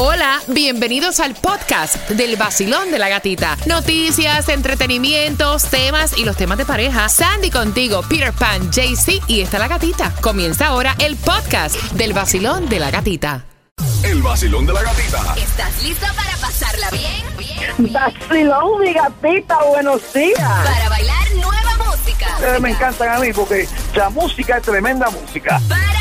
Hola, 0.00 0.40
bienvenidos 0.46 1.18
al 1.18 1.34
podcast 1.34 2.08
del 2.10 2.36
vacilón 2.36 2.92
de 2.92 3.00
la 3.00 3.08
gatita. 3.08 3.56
Noticias, 3.66 4.48
entretenimientos, 4.48 5.64
temas 5.64 6.16
y 6.16 6.24
los 6.24 6.36
temas 6.36 6.56
de 6.56 6.64
pareja. 6.64 7.08
Sandy 7.08 7.50
contigo, 7.50 8.02
Peter 8.08 8.32
Pan, 8.32 8.70
JC 8.70 9.20
y 9.26 9.40
está 9.40 9.58
la 9.58 9.66
gatita. 9.66 10.14
Comienza 10.20 10.68
ahora 10.68 10.94
el 11.00 11.16
podcast 11.16 11.74
del 11.94 12.12
vacilón 12.12 12.68
de 12.68 12.78
la 12.78 12.92
gatita. 12.92 13.44
El 14.04 14.22
vacilón 14.22 14.66
de 14.66 14.74
la 14.74 14.84
gatita. 14.84 15.34
¿Estás 15.36 15.82
lista 15.82 16.12
para 16.14 16.36
pasarla 16.36 16.90
bien? 16.90 17.24
Bien. 17.36 17.92
Vacilón, 17.92 18.80
mi 18.80 18.92
gatita, 18.92 19.58
buenos 19.64 20.12
días. 20.12 20.38
Para 20.38 20.90
bailar 20.90 21.34
nueva 21.34 21.90
música. 21.90 22.38
Eh, 22.40 22.60
me 22.60 22.70
encantan 22.70 23.16
a 23.16 23.18
mí 23.18 23.32
porque 23.32 23.66
la 23.96 24.10
música 24.10 24.58
es 24.58 24.62
tremenda 24.62 25.10
música. 25.10 25.60
Para 25.68 25.97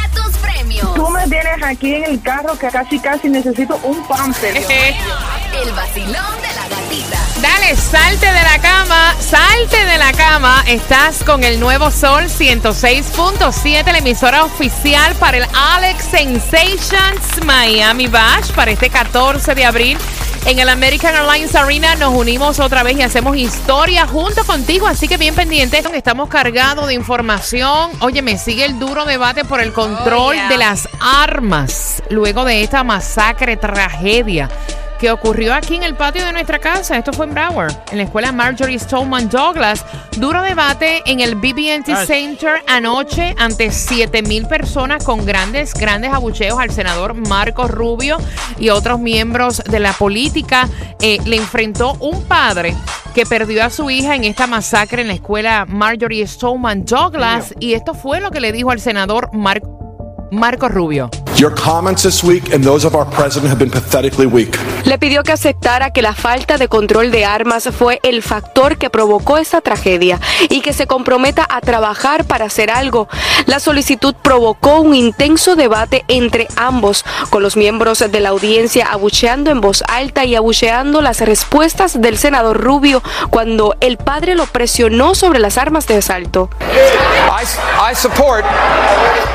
premios. 0.58 0.94
Tú 0.94 1.10
me 1.10 1.28
tienes 1.28 1.64
aquí 1.64 1.96
en 1.96 2.04
el 2.06 2.22
carro 2.22 2.58
que 2.58 2.68
casi 2.68 3.00
casi 3.00 3.30
necesito 3.30 3.80
un 3.84 4.06
pamper. 4.08 4.58
El 4.58 5.72
vacilón 5.74 6.42
de 6.42 6.54
la 6.56 6.68
gatita. 6.70 7.18
Dale, 7.42 7.76
salte 7.76 8.26
de 8.26 8.44
la 8.44 8.60
cama, 8.60 9.16
salte 9.20 9.86
de 9.86 9.98
la 9.98 10.12
cama. 10.14 10.64
Estás 10.68 11.24
con 11.24 11.44
el 11.44 11.60
nuevo 11.60 11.90
Sol 11.90 12.26
106.7, 12.26 13.92
la 13.92 13.98
emisora 13.98 14.44
oficial 14.44 15.16
para 15.16 15.38
el 15.38 15.46
Alex 15.54 16.06
Sensations 16.12 17.44
Miami 17.44 18.08
Bash 18.08 18.52
para 18.52 18.72
este 18.72 18.90
14 18.90 19.56
de 19.56 19.66
abril. 19.66 19.98
En 20.46 20.60
el 20.60 20.70
American 20.70 21.16
Airlines 21.16 21.56
Arena 21.56 21.96
nos 21.96 22.14
unimos 22.14 22.60
otra 22.60 22.84
vez 22.84 22.98
y 22.98 23.02
hacemos 23.02 23.36
historia 23.36 24.08
junto 24.08 24.44
contigo, 24.46 24.88
así 24.88 25.08
que 25.08 25.18
bien 25.18 25.36
pendientes. 25.36 25.86
Estamos 25.94 26.30
cargados 26.30 26.88
de 26.88 26.94
información. 26.94 27.92
Oye, 28.00 28.22
me 28.22 28.38
sigue 28.38 28.66
el 28.66 28.80
duro 28.80 29.06
debate 29.06 29.44
por 29.44 29.60
el 29.60 29.74
control 29.74 30.38
de 30.50 30.58
las 30.58 30.88
armas 31.00 32.02
luego 32.10 32.46
de 32.46 32.64
esta 32.64 32.84
masacre, 32.84 33.58
tragedia 33.58 34.50
que 35.00 35.12
ocurrió 35.12 35.54
aquí 35.54 35.76
en 35.76 35.84
el 35.84 35.96
patio 35.96 36.26
de 36.26 36.32
nuestra 36.34 36.60
casa. 36.60 36.98
Esto 36.98 37.14
fue 37.14 37.26
en 37.26 37.34
Broward, 37.34 37.74
en 37.92 37.98
la 37.98 38.04
escuela 38.04 38.32
Marjorie 38.32 38.80
Stoneman 38.80 39.30
Douglas. 39.30 39.86
Duro 40.18 40.42
debate 40.42 41.02
en 41.06 41.20
el 41.20 41.36
BB&T 41.36 41.92
Center 42.08 42.62
anoche 42.68 43.36
ante 43.38 43.72
7 43.72 44.22
mil 44.24 44.48
personas 44.48 45.04
con 45.04 45.26
grandes, 45.26 45.74
grandes 45.74 46.12
abucheos 46.14 46.60
al 46.60 46.72
senador 46.72 47.14
Marco 47.14 47.68
Rubio 47.68 48.18
y 48.58 48.70
otros 48.70 49.00
miembros 49.00 49.62
de 49.70 49.80
la 49.80 49.94
política. 49.94 50.68
Eh, 51.02 51.20
le 51.26 51.36
enfrentó 51.38 51.94
un 52.00 52.24
padre 52.24 52.76
que 53.14 53.26
perdió 53.26 53.64
a 53.64 53.70
su 53.70 53.90
hija 53.90 54.16
en 54.16 54.24
esta 54.24 54.48
masacre 54.48 55.02
en 55.02 55.08
la 55.08 55.14
escuela 55.14 55.66
Marjorie 55.68 56.26
Stoneman 56.28 56.86
Douglas. 56.86 57.54
Y 57.60 57.74
esto 57.74 57.94
fue 57.94 58.20
lo 58.22 58.32
que 58.32 58.40
le 58.40 58.52
dijo 58.52 58.72
al 58.72 58.80
senador 58.80 59.30
Mar- 59.34 59.62
Marco 60.32 60.68
Rubio. 60.70 61.10
Your 61.40 61.54
comments 61.54 62.02
this 62.02 62.24
week 62.24 62.52
and 62.52 62.64
those 62.64 62.84
of 62.84 62.96
our 62.96 63.06
president 63.06 63.52
have 63.52 63.60
been 63.60 63.70
pathetically 63.70 64.26
weak. 64.26 64.58
Le 64.86 64.98
pidió 64.98 65.22
que 65.22 65.34
aceptara 65.34 65.92
que 65.92 66.02
la 66.02 66.16
falta 66.16 66.58
de 66.58 66.68
control 66.68 67.12
de 67.12 67.26
armas 67.26 67.70
fue 67.78 68.00
el 68.02 68.24
factor 68.24 68.80
que 68.80 68.90
provocó 68.90 69.38
esta 69.38 69.62
tragedia 69.62 70.20
y 70.50 70.62
que 70.62 70.74
se 70.74 70.88
comprometa 70.88 71.46
a 71.48 71.62
trabajar 71.62 72.26
para 72.26 72.46
hacer 72.46 72.72
algo. 72.72 73.08
La 73.46 73.60
solicitud 73.60 74.16
provocó 74.20 74.80
un 74.80 74.96
intenso 74.96 75.56
debate 75.56 76.06
entre 76.08 76.48
ambos, 76.56 77.06
con 77.30 77.44
los 77.44 77.56
miembros 77.56 78.00
de 78.00 78.20
la 78.20 78.30
audiencia 78.30 78.88
abucheando 78.88 79.52
en 79.52 79.62
voz 79.62 79.84
alta 79.88 80.26
y 80.26 80.34
abucheando 80.34 81.04
las 81.04 81.22
respuestas 81.22 82.02
del 82.02 82.18
senador 82.18 82.60
Rubio 82.60 83.04
cuando 83.30 83.76
el 83.80 83.98
padre 83.98 84.34
lo 84.34 84.48
presionó 84.48 85.14
sobre 85.14 85.38
las 85.38 85.60
armas 85.60 85.86
de 85.86 85.98
asalto. 85.98 86.50
I, 86.62 87.92
I 87.92 87.96
support 87.96 88.44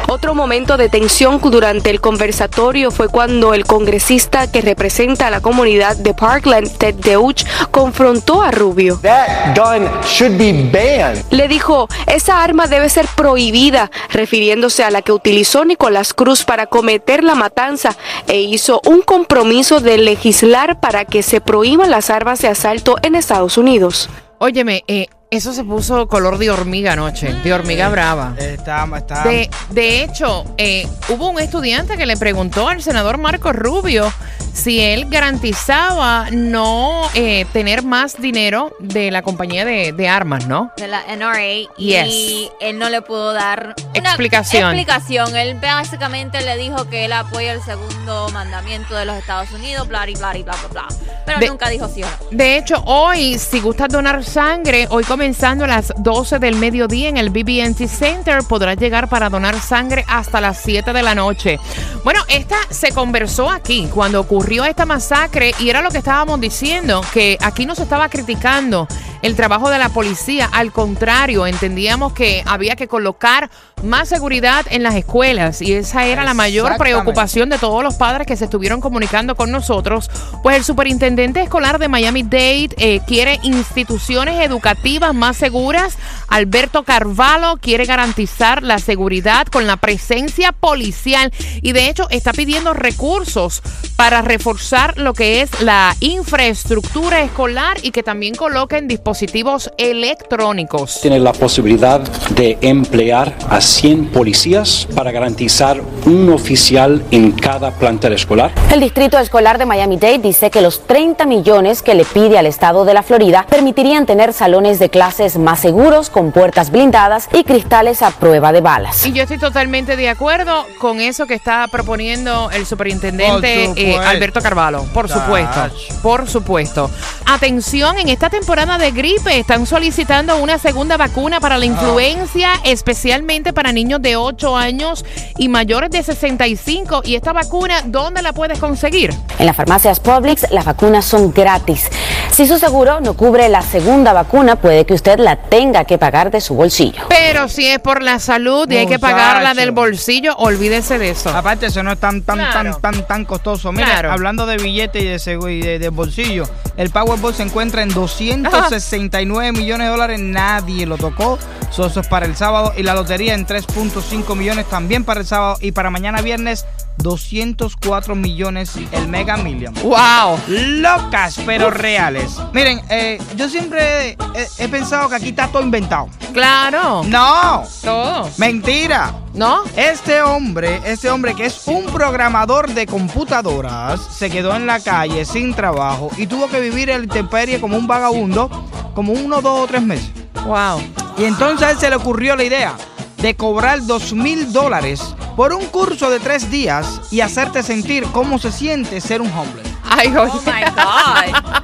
Otro 0.08 0.34
momento 0.34 0.76
de 0.76 0.88
tensión 0.88 1.40
durante 1.40 1.91
el 1.92 2.00
conversatorio 2.00 2.90
fue 2.90 3.08
cuando 3.08 3.52
el 3.52 3.64
congresista 3.64 4.50
que 4.50 4.62
representa 4.62 5.26
a 5.26 5.30
la 5.30 5.42
comunidad 5.42 5.94
de 5.94 6.14
Parkland, 6.14 6.74
Ted 6.78 6.94
Deutsch, 6.94 7.44
confrontó 7.70 8.42
a 8.42 8.50
Rubio. 8.50 8.98
that 9.02 9.54
gun 9.54 9.86
should 10.02 10.38
be 10.38 10.52
banned. 10.72 11.22
Le 11.30 11.48
dijo, 11.48 11.88
esa 12.06 12.42
arma 12.42 12.66
debe 12.66 12.88
ser 12.88 13.06
prohibida, 13.14 13.90
refiriéndose 14.10 14.84
a 14.84 14.90
la 14.90 15.02
que 15.02 15.12
utilizó 15.12 15.66
Nicolás 15.66 16.14
Cruz 16.14 16.44
para 16.44 16.66
cometer 16.66 17.22
la 17.22 17.34
matanza, 17.34 17.94
e 18.26 18.40
hizo 18.40 18.80
un 18.86 19.02
compromiso 19.02 19.80
de 19.80 19.98
legislar 19.98 20.80
para 20.80 21.04
que 21.04 21.22
se 21.22 21.42
prohíban 21.42 21.90
las 21.90 22.08
armas 22.08 22.40
de 22.40 22.48
asalto 22.48 22.96
en 23.02 23.16
Estados 23.16 23.58
Unidos. 23.58 24.08
Óyeme, 24.38 24.82
eh, 24.88 25.08
eso 25.32 25.54
se 25.54 25.64
puso 25.64 26.08
color 26.08 26.36
de 26.36 26.50
hormiga 26.50 26.92
anoche, 26.92 27.32
de 27.32 27.54
hormiga 27.54 27.88
brava. 27.88 28.34
Está, 28.36 28.86
está. 28.98 29.24
De, 29.24 29.48
de 29.70 30.02
hecho, 30.02 30.44
eh, 30.58 30.86
hubo 31.08 31.30
un 31.30 31.40
estudiante 31.40 31.96
que 31.96 32.04
le 32.04 32.18
preguntó 32.18 32.68
al 32.68 32.82
senador 32.82 33.16
Marco 33.16 33.50
Rubio 33.50 34.12
si 34.52 34.80
él 34.80 35.06
garantizaba 35.08 36.28
no 36.30 37.08
eh, 37.14 37.46
tener 37.52 37.82
más 37.82 38.20
dinero 38.20 38.72
de 38.80 39.10
la 39.10 39.22
compañía 39.22 39.64
de, 39.64 39.92
de 39.92 40.08
armas, 40.08 40.46
¿no? 40.46 40.70
de 40.76 40.88
la 40.88 41.02
NRA 41.16 41.68
Yes. 41.76 42.06
y 42.08 42.50
él 42.60 42.78
no 42.78 42.88
le 42.90 43.02
pudo 43.02 43.32
dar 43.32 43.74
una 43.98 44.10
Explicación. 44.10 44.64
explicación. 44.78 45.36
Él 45.36 45.58
básicamente 45.60 46.40
le 46.42 46.56
dijo 46.56 46.88
que 46.88 47.06
él 47.06 47.12
apoya 47.12 47.52
el 47.52 47.62
segundo 47.62 48.28
mandamiento 48.32 48.94
de 48.94 49.04
los 49.04 49.16
Estados 49.16 49.50
Unidos, 49.52 49.88
bla, 49.88 50.08
y 50.08 50.14
bla, 50.14 50.36
y 50.36 50.42
bla, 50.42 50.54
bla, 50.54 50.68
bla. 50.86 50.96
Pero 51.24 51.38
De- 51.38 51.48
nunca 51.48 51.68
dijo 51.68 51.88
sí 51.88 52.02
o 52.02 52.06
no. 52.06 52.12
De 52.30 52.56
hecho, 52.56 52.82
hoy, 52.84 53.38
si 53.38 53.60
gustas 53.60 53.88
donar 53.88 54.22
sangre, 54.24 54.86
hoy 54.90 55.04
comenzando 55.04 55.64
a 55.64 55.68
las 55.68 55.92
12 55.96 56.38
del 56.38 56.56
mediodía 56.56 57.08
en 57.08 57.16
el 57.16 57.30
BB&T 57.30 57.88
Center, 57.88 58.42
podrás 58.48 58.76
llegar 58.76 59.08
para 59.08 59.28
donar 59.30 59.58
sangre 59.60 60.04
hasta 60.08 60.40
las 60.40 60.58
7 60.58 60.92
de 60.92 61.02
la 61.02 61.14
noche. 61.14 61.58
Bueno, 62.04 62.20
esta 62.28 62.56
se 62.70 62.90
conversó 62.92 63.48
aquí 63.50 63.88
cuando 63.92 64.20
ocurrió 64.20 64.41
esta 64.50 64.84
masacre 64.84 65.54
y 65.60 65.70
era 65.70 65.80
lo 65.80 65.90
que 65.90 65.98
estábamos 65.98 66.38
diciendo, 66.40 67.00
que 67.14 67.38
aquí 67.40 67.64
no 67.64 67.74
se 67.74 67.84
estaba 67.84 68.08
criticando 68.08 68.86
el 69.22 69.36
trabajo 69.36 69.70
de 69.70 69.78
la 69.78 69.88
policía, 69.88 70.48
al 70.52 70.72
contrario, 70.72 71.46
entendíamos 71.46 72.12
que 72.12 72.42
había 72.44 72.74
que 72.74 72.88
colocar 72.88 73.50
más 73.84 74.08
seguridad 74.08 74.66
en 74.70 74.82
las 74.82 74.96
escuelas 74.96 75.62
y 75.62 75.72
esa 75.72 76.06
era 76.06 76.24
la 76.24 76.34
mayor 76.34 76.76
preocupación 76.76 77.48
de 77.48 77.58
todos 77.58 77.84
los 77.84 77.94
padres 77.94 78.26
que 78.26 78.36
se 78.36 78.44
estuvieron 78.44 78.80
comunicando 78.80 79.36
con 79.36 79.52
nosotros, 79.52 80.10
pues 80.42 80.56
el 80.56 80.64
superintendente 80.64 81.40
escolar 81.40 81.78
de 81.78 81.88
Miami-Dade 81.88 82.70
eh, 82.78 83.00
quiere 83.06 83.38
instituciones 83.42 84.44
educativas 84.44 85.14
más 85.14 85.36
seguras. 85.36 85.96
Alberto 86.28 86.82
Carvalho 86.82 87.58
quiere 87.60 87.84
garantizar 87.84 88.62
la 88.62 88.78
seguridad 88.78 89.46
con 89.46 89.66
la 89.66 89.76
presencia 89.76 90.50
policial 90.50 91.32
y 91.60 91.72
de 91.72 91.88
hecho 91.88 92.08
está 92.10 92.32
pidiendo 92.32 92.74
recursos 92.74 93.62
para 93.96 94.22
reforzar 94.32 94.96
lo 94.96 95.12
que 95.12 95.42
es 95.42 95.60
la 95.60 95.94
infraestructura 96.00 97.20
escolar 97.20 97.76
y 97.82 97.90
que 97.90 98.02
también 98.02 98.34
coloquen 98.34 98.88
dispositivos 98.88 99.70
electrónicos. 99.76 101.02
tiene 101.02 101.18
la 101.18 101.34
posibilidad 101.34 102.00
de 102.30 102.56
emplear 102.62 103.36
a 103.50 103.60
100 103.60 104.06
policías 104.06 104.88
para 104.94 105.12
garantizar 105.12 105.82
un 106.06 106.30
oficial 106.30 107.02
en 107.10 107.32
cada 107.32 107.70
plantel 107.72 108.12
escolar. 108.14 108.52
El 108.72 108.80
Distrito 108.80 109.18
Escolar 109.18 109.58
de 109.58 109.66
Miami-Dade 109.66 110.18
dice 110.18 110.50
que 110.50 110.60
los 110.60 110.86
30 110.86 111.26
millones 111.26 111.82
que 111.82 111.94
le 111.94 112.04
pide 112.04 112.38
al 112.38 112.46
estado 112.46 112.84
de 112.84 112.94
la 112.94 113.02
Florida 113.02 113.46
permitirían 113.48 114.06
tener 114.06 114.32
salones 114.32 114.78
de 114.78 114.90
clases 114.90 115.38
más 115.38 115.60
seguros 115.60 116.10
con 116.10 116.32
puertas 116.32 116.70
blindadas 116.70 117.28
y 117.32 117.44
cristales 117.44 118.02
a 118.02 118.10
prueba 118.10 118.52
de 118.52 118.60
balas. 118.60 119.06
Y 119.06 119.12
yo 119.12 119.22
estoy 119.22 119.38
totalmente 119.38 119.96
de 119.96 120.08
acuerdo 120.08 120.66
con 120.78 121.00
eso 121.00 121.26
que 121.26 121.34
está 121.34 121.68
proponiendo 121.68 122.50
el 122.50 122.66
superintendente 122.66 123.64
eh. 123.76 123.96
Alberto 123.96 124.40
Carvalho. 124.40 124.84
Por 124.94 125.08
supuesto. 125.08 125.60
Por 126.02 126.28
supuesto. 126.28 126.90
Atención, 127.26 127.98
en 127.98 128.08
esta 128.08 128.28
temporada 128.28 128.78
de 128.78 128.90
gripe 128.90 129.38
están 129.38 129.66
solicitando 129.66 130.36
una 130.38 130.58
segunda 130.58 130.96
vacuna 130.96 131.38
para 131.40 131.52
Ah. 131.54 131.58
la 131.58 131.66
influencia, 131.66 132.50
especialmente 132.64 133.52
para 133.52 133.72
niños 133.72 134.00
de 134.02 134.16
8 134.16 134.56
años 134.56 135.04
y 135.36 135.48
mayores 135.48 135.90
de 135.92 136.02
65. 136.02 137.02
¿Y 137.04 137.14
esta 137.14 137.32
vacuna 137.32 137.82
dónde 137.84 138.22
la 138.22 138.32
puedes 138.32 138.58
conseguir? 138.58 139.14
En 139.38 139.46
las 139.46 139.54
farmacias 139.54 140.00
Publix 140.00 140.50
las 140.50 140.64
vacunas 140.64 141.04
son 141.04 141.32
gratis. 141.32 141.88
Si 142.32 142.46
su 142.46 142.58
seguro 142.58 142.98
no 143.00 143.12
cubre 143.14 143.50
la 143.50 143.60
segunda 143.60 144.14
vacuna, 144.14 144.56
puede 144.56 144.86
que 144.86 144.94
usted 144.94 145.18
la 145.18 145.36
tenga 145.36 145.84
que 145.84 145.98
pagar 145.98 146.30
de 146.30 146.40
su 146.40 146.54
bolsillo. 146.54 147.02
Pero 147.10 147.46
si 147.46 147.66
es 147.66 147.78
por 147.78 148.02
la 148.02 148.18
salud 148.18 148.68
y 148.70 148.76
hay 148.78 148.86
que 148.86 148.94
Muchacho. 148.96 149.14
pagarla 149.14 149.52
del 149.52 149.70
bolsillo, 149.72 150.34
olvídese 150.38 150.98
de 150.98 151.10
eso. 151.10 151.28
Aparte, 151.28 151.66
eso 151.66 151.82
no 151.82 151.92
es 151.92 152.00
tan, 152.00 152.22
tan, 152.22 152.38
Claro. 152.38 152.78
tan, 152.80 152.94
tan, 152.94 153.06
tan 153.06 153.24
costoso. 153.26 153.70
Mira, 153.70 153.86
Claro. 153.86 154.12
hablando 154.12 154.46
de 154.46 154.56
billete 154.56 155.00
y 155.00 155.04
de, 155.04 155.16
segu- 155.16 155.52
y 155.52 155.60
de, 155.60 155.78
de 155.78 155.88
bolsillo, 155.90 156.44
el 156.78 156.88
Powerball 156.88 157.34
se 157.34 157.42
encuentra 157.42 157.82
en 157.82 157.90
269 157.90 159.52
millones 159.52 159.86
de 159.88 159.90
dólares. 159.90 160.18
Nadie 160.18 160.86
lo 160.86 160.96
tocó. 160.96 161.38
So, 161.70 161.86
eso 161.86 162.00
es 162.00 162.08
para 162.08 162.24
el 162.24 162.34
sábado. 162.34 162.72
Y 162.78 162.82
la 162.82 162.94
lotería 162.94 163.34
en 163.34 163.46
3.5 163.46 164.34
millones 164.36 164.64
también 164.70 165.04
para 165.04 165.20
el 165.20 165.26
sábado. 165.26 165.58
Y 165.60 165.72
para 165.72 165.90
mañana 165.90 166.22
viernes, 166.22 166.64
204 166.98 168.14
millones 168.14 168.72
el 168.92 169.08
Mega 169.08 169.36
Million. 169.38 169.74
¡Wow! 169.82 170.38
Locas, 170.48 171.36
pero 171.46 171.70
reales. 171.70 172.21
Miren, 172.52 172.80
eh, 172.88 173.20
yo 173.36 173.48
siempre 173.48 174.10
he, 174.10 174.16
he 174.58 174.68
pensado 174.68 175.08
que 175.08 175.16
aquí 175.16 175.28
está 175.30 175.48
todo 175.48 175.62
inventado. 175.62 176.08
Claro. 176.32 177.02
No. 177.04 177.62
Todo. 177.82 178.28
Mentira. 178.38 179.14
¿No? 179.34 179.62
Este 179.76 180.20
hombre, 180.22 180.80
este 180.84 181.08
hombre 181.10 181.34
que 181.34 181.46
es 181.46 181.66
un 181.66 181.86
programador 181.86 182.72
de 182.74 182.86
computadoras, 182.86 184.00
se 184.00 184.30
quedó 184.30 184.54
en 184.54 184.66
la 184.66 184.80
calle 184.80 185.24
sin 185.24 185.54
trabajo 185.54 186.10
y 186.18 186.26
tuvo 186.26 186.48
que 186.48 186.60
vivir 186.60 186.90
en 186.90 186.98
la 186.98 187.04
intemperie 187.04 187.60
como 187.60 187.76
un 187.78 187.86
vagabundo, 187.86 188.50
como 188.94 189.12
uno, 189.12 189.40
dos 189.40 189.60
o 189.60 189.66
tres 189.66 189.82
meses. 189.82 190.10
Wow. 190.44 190.82
Y 191.16 191.24
entonces 191.24 191.66
a 191.66 191.70
él 191.70 191.78
se 191.78 191.88
le 191.88 191.96
ocurrió 191.96 192.36
la 192.36 192.44
idea 192.44 192.74
de 193.18 193.34
cobrar 193.36 193.86
dos 193.86 194.12
mil 194.12 194.52
dólares 194.52 195.14
por 195.36 195.52
un 195.54 195.64
curso 195.66 196.10
de 196.10 196.20
tres 196.20 196.50
días 196.50 197.00
y 197.10 197.20
hacerte 197.20 197.62
sentir 197.62 198.04
cómo 198.12 198.38
se 198.38 198.52
siente 198.52 199.00
ser 199.00 199.22
un 199.22 199.30
homeless. 199.32 199.72
Ay, 199.88 200.12
Oh 200.16 200.40
my 200.44 200.64
God. 200.74 201.61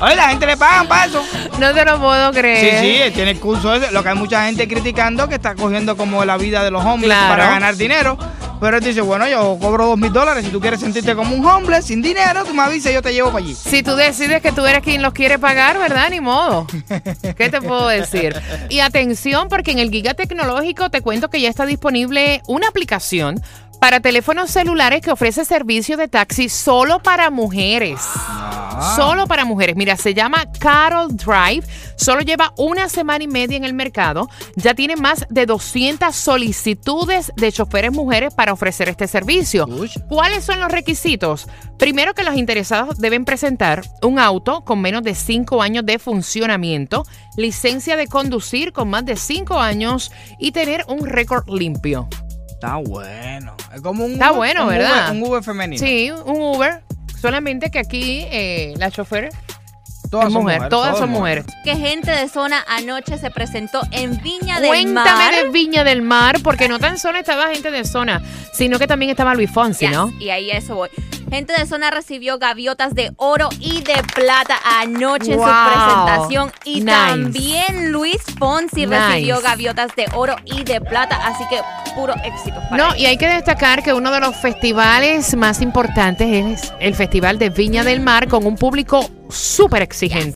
Oye, 0.00 0.16
la 0.16 0.28
gente 0.30 0.46
le 0.46 0.56
pagan 0.56 0.86
para 0.88 1.06
eso. 1.06 1.24
No 1.58 1.72
te 1.72 1.84
lo 1.84 2.00
puedo 2.00 2.32
Sí, 2.32 2.38
creer. 2.38 2.80
sí, 2.80 3.02
él 3.02 3.12
tiene 3.12 3.30
el 3.32 3.40
curso 3.40 3.74
ese. 3.74 3.90
Lo 3.92 4.02
que 4.02 4.08
hay 4.10 4.14
mucha 4.16 4.44
gente 4.46 4.66
criticando 4.68 5.28
que 5.28 5.36
está 5.36 5.54
cogiendo 5.54 5.96
como 5.96 6.24
la 6.24 6.36
vida 6.36 6.62
de 6.64 6.70
los 6.70 6.82
Claro. 6.82 7.28
para 7.28 7.50
ganar 7.50 7.76
dinero. 7.76 8.16
Pero 8.58 8.78
él 8.78 8.82
dice, 8.82 9.02
bueno, 9.02 9.28
yo 9.28 9.58
cobro 9.60 9.84
dos 9.86 9.98
mil 9.98 10.10
dólares. 10.10 10.44
Si 10.46 10.50
tú 10.50 10.60
quieres 10.60 10.80
sentirte 10.80 11.14
como 11.14 11.34
un 11.34 11.44
homeless 11.44 11.84
sin 11.86 12.00
dinero, 12.00 12.42
tú 12.44 12.54
me 12.54 12.62
avisas 12.62 12.90
y 12.90 12.94
yo 12.94 13.02
te 13.02 13.12
llevo 13.12 13.30
para 13.30 13.44
allí. 13.44 13.54
Si 13.54 13.82
tú 13.82 13.94
decides 13.96 14.40
que 14.40 14.50
tú 14.50 14.64
eres 14.64 14.82
quien 14.82 15.02
los 15.02 15.12
quiere 15.12 15.38
pagar, 15.38 15.78
¿verdad? 15.78 16.08
Ni 16.08 16.20
modo. 16.22 16.66
¿Qué 17.36 17.50
te 17.50 17.60
puedo 17.60 17.86
decir? 17.88 18.34
Y 18.70 18.80
atención, 18.80 19.48
porque 19.50 19.72
en 19.72 19.78
el 19.78 19.90
Giga 19.90 20.14
Tecnológico 20.14 20.88
te 20.88 21.02
cuento 21.02 21.28
que 21.28 21.38
ya 21.42 21.50
está 21.50 21.66
disponible 21.66 22.40
una 22.46 22.68
aplicación 22.68 23.42
para 23.78 24.00
teléfonos 24.00 24.50
celulares 24.50 25.02
que 25.02 25.10
ofrece 25.10 25.44
servicio 25.44 25.98
de 25.98 26.08
taxi 26.08 26.48
solo 26.48 27.02
para 27.02 27.28
mujeres. 27.28 28.00
Solo 28.96 29.26
para 29.26 29.44
mujeres. 29.44 29.76
Mira, 29.76 29.96
se 29.96 30.14
llama 30.14 30.46
Carol 30.58 31.16
Drive. 31.16 31.66
Solo 31.96 32.20
lleva 32.20 32.52
una 32.56 32.88
semana 32.88 33.24
y 33.24 33.28
media 33.28 33.56
en 33.56 33.64
el 33.64 33.74
mercado. 33.74 34.28
Ya 34.56 34.74
tiene 34.74 34.96
más 34.96 35.26
de 35.30 35.46
200 35.46 36.14
solicitudes 36.14 37.32
de 37.36 37.52
choferes 37.52 37.92
mujeres 37.92 38.34
para 38.34 38.52
ofrecer 38.52 38.88
este 38.88 39.06
servicio. 39.06 39.66
¿Cuáles 40.08 40.44
son 40.44 40.60
los 40.60 40.70
requisitos? 40.70 41.46
Primero 41.78 42.14
que 42.14 42.22
los 42.24 42.36
interesados 42.36 42.98
deben 42.98 43.24
presentar 43.24 43.82
un 44.02 44.18
auto 44.18 44.64
con 44.64 44.80
menos 44.80 45.02
de 45.02 45.14
5 45.14 45.62
años 45.62 45.84
de 45.84 45.98
funcionamiento, 45.98 47.04
licencia 47.36 47.96
de 47.96 48.06
conducir 48.06 48.72
con 48.72 48.88
más 48.88 49.04
de 49.04 49.16
5 49.16 49.58
años 49.60 50.10
y 50.38 50.52
tener 50.52 50.84
un 50.88 51.06
récord 51.06 51.48
limpio. 51.48 52.08
Está 52.48 52.76
bueno. 52.76 53.54
Es 53.74 53.82
como 53.82 54.06
un 54.06 54.12
Está 54.12 54.30
Uber- 54.32 54.36
bueno, 54.36 54.62
un 54.62 54.68
¿verdad? 54.70 55.10
Uber- 55.10 55.22
un 55.22 55.28
Uber 55.28 55.42
femenino. 55.42 55.78
Sí, 55.86 56.10
un 56.10 56.40
Uber. 56.40 56.82
Solamente 57.20 57.70
que 57.70 57.78
aquí 57.78 58.26
eh, 58.30 58.74
la 58.78 58.90
chofer 58.90 59.30
Todas 60.10 60.30
mujer. 60.30 60.42
mujeres, 60.42 60.68
Todas 60.68 60.90
todas 60.92 60.98
son 60.98 61.10
mujeres. 61.10 61.44
mujeres. 61.46 61.64
Que 61.64 61.76
gente 61.88 62.10
de 62.12 62.28
zona 62.28 62.64
anoche 62.68 63.18
se 63.18 63.30
presentó 63.32 63.80
en 63.90 64.20
Viña 64.22 64.60
del 64.60 64.68
Cuéntame 64.68 65.10
Mar. 65.10 65.34
de 65.34 65.48
Viña 65.50 65.82
del 65.82 66.02
Mar, 66.02 66.36
porque 66.44 66.68
no 66.68 66.78
tan 66.78 66.96
solo 66.98 67.18
estaba 67.18 67.48
gente 67.48 67.70
de 67.72 67.84
zona, 67.84 68.22
sino 68.52 68.78
que 68.78 68.86
también 68.86 69.10
estaba 69.10 69.34
Luis 69.34 69.50
Fonsi, 69.50 69.86
Yes, 69.86 69.96
¿no? 69.96 70.12
Y 70.20 70.30
ahí 70.30 70.50
a 70.52 70.58
eso 70.58 70.76
voy. 70.76 70.90
Gente 71.30 71.52
de 71.58 71.66
zona 71.66 71.90
recibió 71.90 72.38
gaviotas 72.38 72.94
de 72.94 73.12
oro 73.16 73.48
y 73.58 73.82
de 73.82 74.00
plata 74.14 74.56
anoche 74.80 75.32
en 75.32 75.38
su 75.40 75.44
presentación. 75.44 76.52
Y 76.64 76.74
Nice. 76.80 76.84
también 76.86 77.92
Luis 77.92 78.18
Fonsi 78.38 78.86
Nice. 78.86 78.98
recibió 79.08 79.40
gaviotas 79.40 79.94
de 79.96 80.06
oro 80.14 80.36
y 80.44 80.62
de 80.64 80.80
plata. 80.80 81.18
Así 81.26 81.44
que 81.50 81.60
puro 81.94 82.14
éxito 82.24 82.56
para 82.70 82.76
No, 82.76 82.92
él. 82.94 83.00
y 83.00 83.06
hay 83.06 83.16
que 83.18 83.26
destacar 83.28 83.82
que 83.82 83.92
uno 83.92 84.10
de 84.12 84.20
los 84.20 84.36
festivales 84.36 85.34
más 85.36 85.60
importantes 85.62 86.28
es 86.62 86.72
el 86.80 86.94
Festival 86.94 87.38
de 87.38 87.50
Viña 87.50 87.82
del 87.84 88.00
Mar 88.00 88.28
con 88.28 88.46
un 88.46 88.56
público 88.56 89.08
súper 89.28 89.82
exigente. 89.82 90.34